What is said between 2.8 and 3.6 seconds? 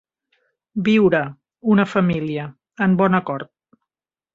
en bon acord.